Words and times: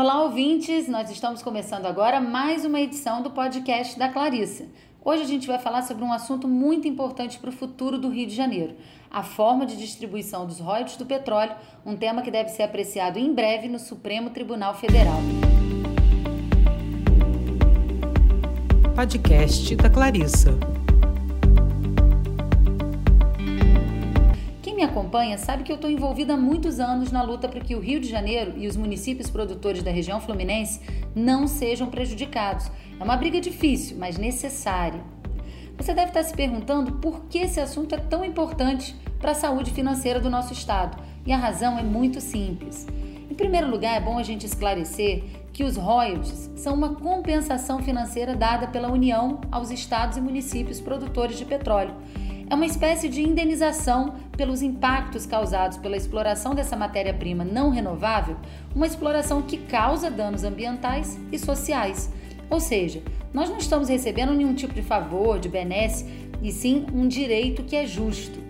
Olá, 0.00 0.22
ouvintes! 0.22 0.86
Nós 0.86 1.10
estamos 1.10 1.42
começando 1.42 1.84
agora 1.84 2.20
mais 2.20 2.64
uma 2.64 2.80
edição 2.80 3.20
do 3.20 3.32
podcast 3.32 3.98
da 3.98 4.08
Clarissa. 4.08 4.66
Hoje 5.04 5.22
a 5.22 5.26
gente 5.26 5.48
vai 5.48 5.58
falar 5.58 5.82
sobre 5.82 6.04
um 6.04 6.12
assunto 6.12 6.46
muito 6.46 6.86
importante 6.86 7.36
para 7.36 7.50
o 7.50 7.52
futuro 7.52 7.98
do 7.98 8.08
Rio 8.08 8.24
de 8.24 8.32
Janeiro: 8.32 8.76
a 9.10 9.24
forma 9.24 9.66
de 9.66 9.76
distribuição 9.76 10.46
dos 10.46 10.60
royalties 10.60 10.96
do 10.96 11.04
petróleo, 11.04 11.56
um 11.84 11.96
tema 11.96 12.22
que 12.22 12.30
deve 12.30 12.48
ser 12.50 12.62
apreciado 12.62 13.18
em 13.18 13.34
breve 13.34 13.66
no 13.66 13.80
Supremo 13.80 14.30
Tribunal 14.30 14.72
Federal. 14.72 15.18
Podcast 18.94 19.74
da 19.74 19.90
Clarissa. 19.90 20.77
Me 24.78 24.84
acompanha 24.84 25.36
sabe 25.36 25.64
que 25.64 25.72
eu 25.72 25.74
estou 25.74 25.90
envolvida 25.90 26.34
há 26.34 26.36
muitos 26.36 26.78
anos 26.78 27.10
na 27.10 27.20
luta 27.20 27.48
para 27.48 27.58
que 27.58 27.74
o 27.74 27.80
Rio 27.80 27.98
de 27.98 28.08
Janeiro 28.08 28.52
e 28.56 28.68
os 28.68 28.76
municípios 28.76 29.28
produtores 29.28 29.82
da 29.82 29.90
região 29.90 30.20
fluminense 30.20 30.80
não 31.16 31.48
sejam 31.48 31.88
prejudicados. 31.90 32.70
É 33.00 33.02
uma 33.02 33.16
briga 33.16 33.40
difícil, 33.40 33.96
mas 33.98 34.16
necessária. 34.16 35.02
Você 35.76 35.92
deve 35.92 36.10
estar 36.10 36.22
se 36.22 36.32
perguntando 36.32 36.92
por 36.92 37.24
que 37.24 37.38
esse 37.38 37.58
assunto 37.58 37.92
é 37.92 37.98
tão 37.98 38.24
importante 38.24 38.94
para 39.18 39.32
a 39.32 39.34
saúde 39.34 39.72
financeira 39.72 40.20
do 40.20 40.30
nosso 40.30 40.52
Estado. 40.52 40.96
E 41.26 41.32
a 41.32 41.36
razão 41.36 41.76
é 41.76 41.82
muito 41.82 42.20
simples. 42.20 42.86
Em 43.28 43.34
primeiro 43.34 43.68
lugar, 43.68 43.96
é 43.96 44.00
bom 44.00 44.16
a 44.16 44.22
gente 44.22 44.46
esclarecer 44.46 45.24
que 45.52 45.64
os 45.64 45.76
royalties 45.76 46.52
são 46.54 46.74
uma 46.74 46.94
compensação 46.94 47.82
financeira 47.82 48.36
dada 48.36 48.68
pela 48.68 48.92
União 48.92 49.40
aos 49.50 49.72
estados 49.72 50.16
e 50.16 50.20
municípios 50.20 50.80
produtores 50.80 51.36
de 51.36 51.44
petróleo 51.44 51.96
é 52.50 52.54
uma 52.54 52.64
espécie 52.64 53.08
de 53.08 53.22
indenização 53.22 54.14
pelos 54.36 54.62
impactos 54.62 55.26
causados 55.26 55.76
pela 55.76 55.96
exploração 55.96 56.54
dessa 56.54 56.76
matéria-prima 56.76 57.44
não 57.44 57.70
renovável, 57.70 58.36
uma 58.74 58.86
exploração 58.86 59.42
que 59.42 59.58
causa 59.58 60.10
danos 60.10 60.44
ambientais 60.44 61.18
e 61.30 61.38
sociais. 61.38 62.10
Ou 62.48 62.58
seja, 62.58 63.02
nós 63.34 63.50
não 63.50 63.58
estamos 63.58 63.88
recebendo 63.88 64.32
nenhum 64.32 64.54
tipo 64.54 64.72
de 64.72 64.82
favor, 64.82 65.38
de 65.38 65.48
benesse, 65.48 66.06
e 66.42 66.50
sim 66.50 66.86
um 66.94 67.06
direito 67.06 67.64
que 67.64 67.76
é 67.76 67.84
justo. 67.84 68.40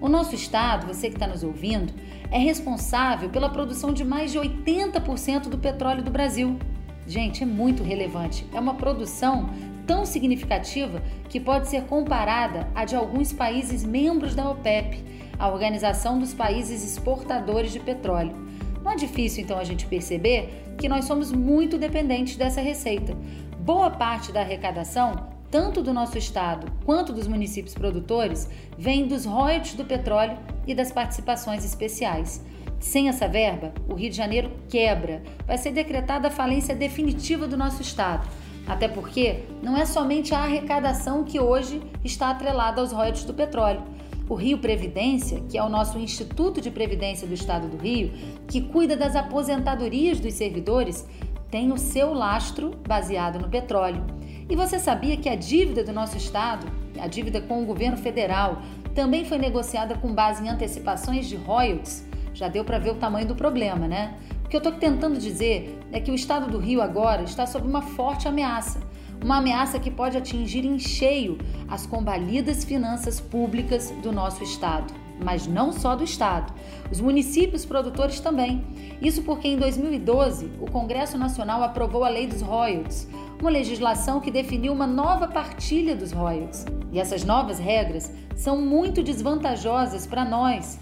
O 0.00 0.08
nosso 0.08 0.34
Estado, 0.34 0.86
você 0.86 1.08
que 1.08 1.16
está 1.16 1.26
nos 1.26 1.42
ouvindo, 1.42 1.92
é 2.30 2.38
responsável 2.38 3.30
pela 3.30 3.48
produção 3.48 3.92
de 3.92 4.04
mais 4.04 4.30
de 4.30 4.38
80% 4.38 5.48
do 5.48 5.56
petróleo 5.56 6.02
do 6.02 6.10
Brasil. 6.10 6.58
Gente, 7.06 7.42
é 7.42 7.46
muito 7.46 7.82
relevante. 7.82 8.46
É 8.52 8.60
uma 8.60 8.74
produção 8.74 9.48
tão 9.88 10.04
significativa 10.04 11.02
que 11.30 11.40
pode 11.40 11.66
ser 11.66 11.84
comparada 11.84 12.68
à 12.74 12.84
de 12.84 12.94
alguns 12.94 13.32
países 13.32 13.82
membros 13.82 14.34
da 14.34 14.48
OPEP, 14.50 15.02
a 15.38 15.48
Organização 15.48 16.18
dos 16.18 16.34
Países 16.34 16.84
Exportadores 16.84 17.72
de 17.72 17.80
Petróleo. 17.80 18.36
Não 18.84 18.92
é 18.92 18.96
difícil 18.96 19.42
então 19.42 19.58
a 19.58 19.64
gente 19.64 19.86
perceber 19.86 20.74
que 20.76 20.90
nós 20.90 21.06
somos 21.06 21.32
muito 21.32 21.78
dependentes 21.78 22.36
dessa 22.36 22.60
receita. 22.60 23.16
Boa 23.60 23.90
parte 23.90 24.30
da 24.30 24.42
arrecadação, 24.42 25.30
tanto 25.50 25.82
do 25.82 25.94
nosso 25.94 26.18
estado 26.18 26.70
quanto 26.84 27.10
dos 27.10 27.26
municípios 27.26 27.74
produtores, 27.74 28.46
vem 28.76 29.08
dos 29.08 29.24
royalties 29.24 29.74
do 29.74 29.86
petróleo 29.86 30.36
e 30.66 30.74
das 30.74 30.92
participações 30.92 31.64
especiais. 31.64 32.44
Sem 32.78 33.08
essa 33.08 33.26
verba, 33.26 33.72
o 33.88 33.94
Rio 33.94 34.10
de 34.10 34.16
Janeiro 34.16 34.52
quebra. 34.68 35.22
Vai 35.46 35.56
ser 35.56 35.72
decretada 35.72 36.28
a 36.28 36.30
falência 36.30 36.76
definitiva 36.76 37.48
do 37.48 37.56
nosso 37.56 37.80
estado. 37.80 38.28
Até 38.68 38.86
porque 38.86 39.44
não 39.62 39.76
é 39.76 39.86
somente 39.86 40.34
a 40.34 40.40
arrecadação 40.40 41.24
que 41.24 41.40
hoje 41.40 41.80
está 42.04 42.30
atrelada 42.30 42.80
aos 42.80 42.92
royalties 42.92 43.24
do 43.24 43.32
petróleo. 43.32 43.82
O 44.28 44.34
Rio 44.34 44.58
Previdência, 44.58 45.40
que 45.48 45.56
é 45.56 45.62
o 45.62 45.70
nosso 45.70 45.98
Instituto 45.98 46.60
de 46.60 46.70
Previdência 46.70 47.26
do 47.26 47.32
Estado 47.32 47.66
do 47.66 47.78
Rio, 47.78 48.12
que 48.46 48.60
cuida 48.60 48.94
das 48.94 49.16
aposentadorias 49.16 50.20
dos 50.20 50.34
servidores, 50.34 51.08
tem 51.50 51.72
o 51.72 51.78
seu 51.78 52.12
lastro 52.12 52.72
baseado 52.86 53.38
no 53.38 53.48
petróleo. 53.48 54.04
E 54.50 54.54
você 54.54 54.78
sabia 54.78 55.16
que 55.16 55.30
a 55.30 55.34
dívida 55.34 55.82
do 55.82 55.92
nosso 55.92 56.18
estado, 56.18 56.66
a 57.00 57.06
dívida 57.06 57.40
com 57.40 57.62
o 57.62 57.66
governo 57.66 57.96
federal, 57.96 58.60
também 58.94 59.24
foi 59.24 59.38
negociada 59.38 59.94
com 59.94 60.12
base 60.12 60.44
em 60.44 60.48
antecipações 60.50 61.26
de 61.26 61.36
royalties? 61.36 62.06
Já 62.34 62.48
deu 62.48 62.64
para 62.64 62.78
ver 62.78 62.90
o 62.90 62.96
tamanho 62.96 63.26
do 63.26 63.34
problema, 63.34 63.88
né? 63.88 64.14
O 64.48 64.50
que 64.50 64.56
eu 64.56 64.60
estou 64.60 64.72
tentando 64.72 65.18
dizer 65.18 65.78
é 65.92 66.00
que 66.00 66.10
o 66.10 66.14
estado 66.14 66.50
do 66.50 66.56
Rio 66.56 66.80
agora 66.80 67.22
está 67.22 67.46
sob 67.46 67.68
uma 67.68 67.82
forte 67.82 68.26
ameaça. 68.26 68.80
Uma 69.22 69.36
ameaça 69.36 69.78
que 69.78 69.90
pode 69.90 70.16
atingir 70.16 70.64
em 70.64 70.78
cheio 70.78 71.36
as 71.68 71.84
combalidas 71.84 72.64
finanças 72.64 73.20
públicas 73.20 73.90
do 74.02 74.10
nosso 74.10 74.42
estado. 74.42 74.94
Mas 75.22 75.46
não 75.46 75.70
só 75.70 75.94
do 75.94 76.02
estado, 76.02 76.54
os 76.90 76.98
municípios 76.98 77.66
produtores 77.66 78.20
também. 78.20 78.64
Isso 79.02 79.20
porque 79.20 79.48
em 79.48 79.58
2012 79.58 80.50
o 80.58 80.70
Congresso 80.70 81.18
Nacional 81.18 81.62
aprovou 81.62 82.02
a 82.02 82.08
Lei 82.08 82.26
dos 82.26 82.40
Royalties, 82.40 83.06
uma 83.38 83.50
legislação 83.50 84.18
que 84.18 84.30
definiu 84.30 84.72
uma 84.72 84.86
nova 84.86 85.28
partilha 85.28 85.94
dos 85.94 86.10
royalties. 86.10 86.64
E 86.90 86.98
essas 86.98 87.22
novas 87.22 87.58
regras 87.58 88.10
são 88.34 88.58
muito 88.58 89.02
desvantajosas 89.02 90.06
para 90.06 90.24
nós, 90.24 90.80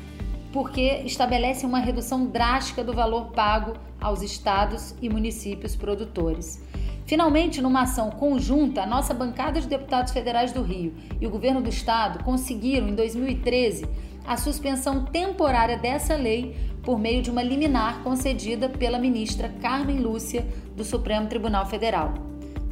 porque 0.57 1.03
estabelece 1.05 1.67
uma 1.67 1.81
redução 1.81 2.25
drástica 2.25 2.83
do 2.83 2.95
valor 2.95 3.27
pago 3.33 3.75
aos 4.01 4.23
estados 4.23 4.95
e 5.03 5.09
municípios 5.11 5.77
produtores. 5.77 6.63
Finalmente, 7.05 7.61
numa 7.61 7.83
ação 7.83 8.09
conjunta, 8.11 8.81
a 8.81 8.87
nossa 8.87 9.13
bancada 9.13 9.61
de 9.61 9.69
deputados 9.69 10.15
federais 10.15 10.53
do 10.53 10.63
Rio 10.63 10.95
e 11.21 11.27
o 11.27 11.31
governo 11.31 11.61
do 11.61 11.69
estado 11.69 12.25
conseguiram, 12.25 12.89
em 12.89 12.95
2013, 12.95 13.87
a 14.27 14.39
suspensão 14.39 15.05
temporária 15.05 15.77
dessa 15.77 16.17
lei 16.17 16.57
por 16.83 16.99
meio 16.99 17.21
de 17.21 17.31
uma 17.31 17.43
liminar 17.43 18.03
concedida 18.03 18.67
pela 18.67 18.99
ministra 18.99 19.53
Carmen 19.61 19.99
Lúcia 19.99 20.47
do 20.75 20.85
Supremo 20.85 21.27
Tribunal 21.27 21.67
Federal. 21.67 22.15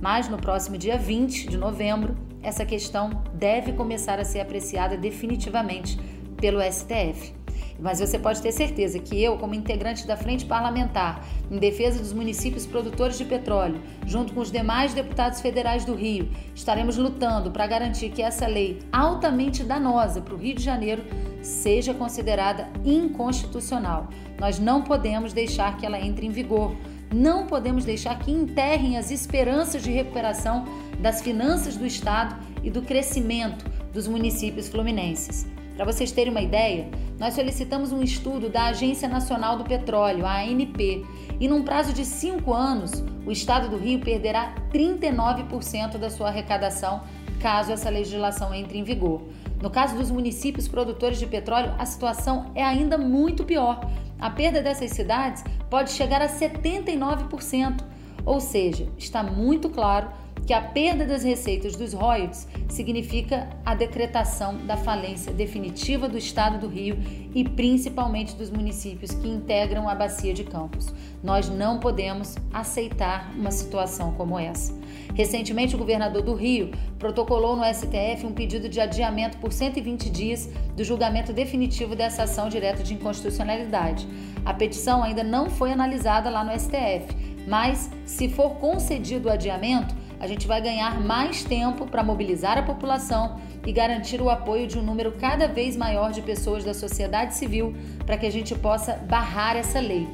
Mas 0.01 0.27
no 0.27 0.39
próximo 0.39 0.79
dia 0.79 0.97
20 0.97 1.51
de 1.51 1.59
novembro, 1.59 2.17
essa 2.43 2.65
questão 2.65 3.11
deve 3.35 3.75
começar 3.75 4.19
a 4.19 4.25
ser 4.25 4.41
apreciada 4.41 4.97
definitivamente 4.97 5.99
pelo 6.39 6.63
STF. 6.63 7.44
Mas 7.79 7.99
você 7.99 8.19
pode 8.19 8.41
ter 8.41 8.53
certeza 8.53 8.99
que 8.99 9.21
eu, 9.21 9.37
como 9.37 9.55
integrante 9.55 10.07
da 10.07 10.17
Frente 10.17 10.45
Parlamentar 10.45 11.27
em 11.51 11.59
defesa 11.59 11.99
dos 11.99 12.13
municípios 12.13 12.67
produtores 12.67 13.19
de 13.19 13.25
petróleo, 13.25 13.81
junto 14.07 14.33
com 14.33 14.41
os 14.41 14.51
demais 14.51 14.95
deputados 14.95 15.41
federais 15.41 15.85
do 15.85 15.95
Rio, 15.95 16.29
estaremos 16.55 16.97
lutando 16.97 17.51
para 17.51 17.67
garantir 17.67 18.11
que 18.11 18.23
essa 18.23 18.47
lei 18.47 18.81
altamente 18.93 19.65
danosa 19.65 20.21
para 20.21 20.35
o 20.35 20.39
Rio 20.39 20.55
de 20.55 20.63
Janeiro 20.63 21.03
seja 21.43 21.93
considerada 21.93 22.69
inconstitucional. 22.85 24.09
Nós 24.39 24.59
não 24.59 24.83
podemos 24.83 25.33
deixar 25.33 25.77
que 25.77 25.85
ela 25.85 26.01
entre 26.01 26.27
em 26.27 26.31
vigor. 26.31 26.75
Não 27.13 27.47
podemos 27.47 27.85
deixar 27.85 28.19
que 28.19 28.31
enterrem 28.31 28.97
as 28.97 29.11
esperanças 29.11 29.83
de 29.83 29.91
recuperação 29.91 30.65
das 30.99 31.21
finanças 31.21 31.77
do 31.77 31.87
Estado 31.87 32.37
e 32.63 32.71
do 32.71 32.83
crescimento 32.83 33.65
dos 33.93 34.09
municípios 34.09 34.69
fluminenses. 34.69 35.47
Para 35.77 35.85
vocês 35.85 36.11
terem 36.13 36.31
uma 36.31 36.41
ideia, 36.41 36.89
nós 37.19 37.35
solicitamos 37.35 37.93
um 37.93 38.03
estudo 38.03 38.49
da 38.49 38.67
Agência 38.67 39.09
Nacional 39.09 39.57
do 39.57 39.65
Petróleo, 39.65 40.27
a 40.27 40.43
ANP, 40.43 41.05
e 41.41 41.49
num 41.49 41.63
prazo 41.63 41.93
de 41.93 42.05
cinco 42.05 42.53
anos, 42.53 43.05
o 43.25 43.31
Estado 43.31 43.69
do 43.69 43.77
Rio 43.77 44.01
perderá 44.01 44.55
39% 44.73 45.97
da 45.97 46.11
sua 46.11 46.29
arrecadação 46.29 47.03
caso 47.41 47.73
essa 47.73 47.91
legislação 47.91 48.55
entre 48.55 48.79
em 48.79 48.85
vigor. 48.85 49.23
No 49.61 49.69
caso 49.71 49.97
dos 49.97 50.11
municípios 50.11 50.67
produtores 50.67 51.19
de 51.19 51.27
petróleo, 51.27 51.75
a 51.79 51.85
situação 51.85 52.51
é 52.55 52.65
ainda 52.65 52.97
muito 52.97 53.45
pior. 53.45 53.87
A 54.19 54.31
perda 54.31 54.63
dessas 54.63 54.91
cidades 54.93 55.45
pode 55.69 55.91
chegar 55.91 56.23
a 56.23 56.29
79%, 56.29 57.85
ou 58.25 58.41
seja, 58.41 58.89
está 58.99 59.23
muito 59.23 59.69
claro 59.69 60.09
que 60.47 60.53
a 60.53 60.61
perda 60.61 61.07
das 61.07 61.23
receitas 61.23 61.75
dos 61.75 61.95
royalties 61.95 62.47
significa 62.69 63.49
a 63.65 63.75
decretação 63.75 64.59
da 64.67 64.77
falência 64.77 65.33
definitiva 65.33 66.09
do 66.09 66.19
Estado 66.19 66.59
do 66.59 66.69
Rio 66.69 66.99
e 67.35 67.45
principalmente 67.45 68.35
dos 68.35 68.51
municípios 68.51 69.13
que 69.13 69.29
integram 69.29 69.89
a 69.89 69.95
Bacia 69.95 70.35
de 70.35 70.45
Campos. 70.45 70.93
Nós 71.23 71.49
não 71.49 71.81
podemos 71.81 72.37
aceitar 72.53 73.33
uma 73.35 73.51
situação 73.51 74.13
como 74.13 74.39
essa. 74.39 74.75
Recentemente, 75.15 75.75
o 75.75 75.79
governador 75.79 76.23
do 76.23 76.35
Rio 76.35 76.73
protocolou 76.99 77.57
no 77.57 77.65
STF 77.65 78.27
um 78.27 78.33
pedido 78.33 78.69
de 78.69 78.81
adiamento 78.81 79.39
por 79.39 79.53
120 79.53 80.11
dias 80.11 80.51
do 80.77 80.85
julgamento 80.85 81.33
definitivo 81.33 81.97
dessa 81.97 82.25
ação 82.25 82.49
direta 82.49 82.83
de 82.83 82.95
inconstitucionalidade. 82.95 84.07
A 84.45 84.53
petição 84.53 85.03
ainda 85.03 85.25
não 85.25 85.49
foi 85.49 85.73
analisada 85.73 86.29
lá 86.29 86.45
no 86.45 86.53
STF, 86.59 87.24
mas 87.47 87.91
se 88.05 88.29
for 88.29 88.57
concedido 88.57 89.29
o 89.29 89.33
adiamento, 89.33 89.95
a 90.19 90.27
gente 90.27 90.47
vai 90.47 90.61
ganhar 90.61 91.01
mais 91.01 91.45
tempo 91.45 91.87
para 91.87 92.03
mobilizar 92.03 92.57
a 92.57 92.63
população 92.63 93.39
e 93.67 93.73
garantir 93.73 94.21
o 94.21 94.31
apoio 94.31 94.67
de 94.67 94.79
um 94.79 94.83
número 94.83 95.13
cada 95.13 95.47
vez 95.47 95.77
maior 95.77 96.13
de 96.13 96.23
pessoas 96.23 96.65
da 96.65 96.73
sociedade 96.73 97.35
civil 97.35 97.75
para 98.07 98.17
que 98.17 98.27
a 98.27 98.31
gente 98.31 98.55
possa 98.55 98.95
barrar 98.95 99.57
essa 99.57 99.81
lei. 99.81 100.09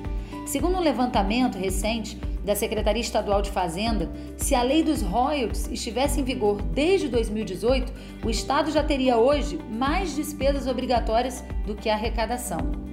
Segundo 0.46 0.78
um 0.78 0.82
levantamento 0.82 1.56
recente 1.56 2.16
da 2.44 2.56
Secretaria 2.56 3.00
Estadual 3.02 3.42
de 3.42 3.50
Fazenda, 3.50 4.10
se 4.36 4.54
a 4.54 4.62
lei 4.62 4.82
dos 4.82 5.02
royalties 5.02 5.68
estivesse 5.70 6.20
em 6.20 6.24
vigor 6.24 6.60
desde 6.62 7.08
2018, 7.08 7.92
o 8.24 8.30
Estado 8.30 8.72
já 8.72 8.82
teria 8.82 9.18
hoje 9.18 9.60
mais 9.70 10.16
despesas 10.16 10.66
obrigatórias 10.66 11.44
do 11.66 11.76
que 11.76 11.88
arrecadação. 11.88 12.89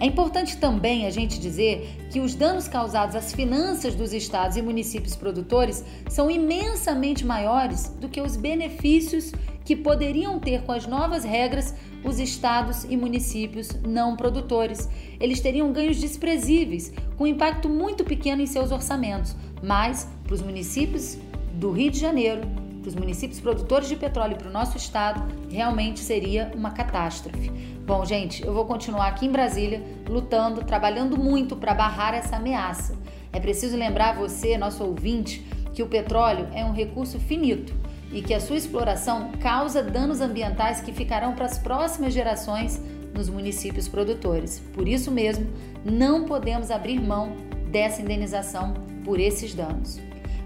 É 0.00 0.06
importante 0.06 0.56
também 0.56 1.04
a 1.04 1.10
gente 1.10 1.38
dizer 1.38 2.08
que 2.10 2.20
os 2.20 2.34
danos 2.34 2.66
causados 2.66 3.14
às 3.14 3.34
finanças 3.34 3.94
dos 3.94 4.14
estados 4.14 4.56
e 4.56 4.62
municípios 4.62 5.14
produtores 5.14 5.84
são 6.08 6.30
imensamente 6.30 7.24
maiores 7.24 7.90
do 8.00 8.08
que 8.08 8.18
os 8.18 8.34
benefícios 8.34 9.30
que 9.62 9.76
poderiam 9.76 10.38
ter 10.40 10.62
com 10.62 10.72
as 10.72 10.86
novas 10.86 11.22
regras 11.22 11.74
os 12.02 12.18
estados 12.18 12.84
e 12.84 12.96
municípios 12.96 13.68
não 13.86 14.16
produtores. 14.16 14.88
Eles 15.20 15.38
teriam 15.38 15.70
ganhos 15.70 15.98
desprezíveis, 15.98 16.90
com 17.18 17.26
impacto 17.26 17.68
muito 17.68 18.02
pequeno 18.02 18.40
em 18.40 18.46
seus 18.46 18.72
orçamentos, 18.72 19.36
mas 19.62 20.08
para 20.24 20.32
os 20.32 20.40
municípios 20.40 21.18
do 21.52 21.70
Rio 21.72 21.90
de 21.90 21.98
Janeiro, 21.98 22.40
para 22.80 22.88
os 22.88 22.94
municípios 22.94 23.38
produtores 23.38 23.86
de 23.86 23.96
petróleo 23.96 24.32
e 24.32 24.38
para 24.38 24.48
o 24.48 24.52
nosso 24.52 24.78
estado, 24.78 25.22
realmente 25.50 26.00
seria 26.00 26.50
uma 26.54 26.70
catástrofe. 26.70 27.69
Bom, 27.86 28.04
gente, 28.04 28.44
eu 28.44 28.52
vou 28.52 28.64
continuar 28.66 29.08
aqui 29.08 29.26
em 29.26 29.32
Brasília 29.32 29.82
lutando, 30.08 30.64
trabalhando 30.64 31.16
muito 31.16 31.56
para 31.56 31.74
barrar 31.74 32.14
essa 32.14 32.36
ameaça. 32.36 32.96
É 33.32 33.40
preciso 33.40 33.76
lembrar 33.76 34.16
você, 34.16 34.56
nosso 34.56 34.84
ouvinte, 34.84 35.44
que 35.72 35.82
o 35.82 35.86
petróleo 35.86 36.48
é 36.52 36.64
um 36.64 36.72
recurso 36.72 37.18
finito 37.18 37.74
e 38.12 38.22
que 38.22 38.34
a 38.34 38.40
sua 38.40 38.56
exploração 38.56 39.32
causa 39.40 39.82
danos 39.82 40.20
ambientais 40.20 40.80
que 40.80 40.92
ficarão 40.92 41.34
para 41.34 41.46
as 41.46 41.58
próximas 41.58 42.12
gerações 42.12 42.80
nos 43.14 43.28
municípios 43.28 43.88
produtores. 43.88 44.60
Por 44.72 44.88
isso 44.88 45.10
mesmo, 45.10 45.46
não 45.84 46.24
podemos 46.24 46.70
abrir 46.70 47.00
mão 47.00 47.32
dessa 47.70 48.02
indenização 48.02 48.74
por 49.04 49.18
esses 49.18 49.54
danos. 49.54 50.00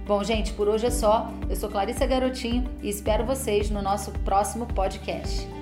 Bom, 0.07 0.23
gente, 0.23 0.53
por 0.53 0.69
hoje 0.69 0.87
é 0.87 0.91
só. 0.91 1.33
Eu 1.49 1.57
sou 1.57 1.71
Clarissa 1.71 2.07
Garotinho 2.07 2.69
e 2.83 2.89
espero 2.91 3.25
vocês 3.25 3.71
no 3.71 3.81
nosso 3.81 4.11
próximo 4.21 4.67
podcast. 4.67 5.54